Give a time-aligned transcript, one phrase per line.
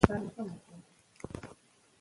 [0.03, 0.75] خپلواک اوسئ.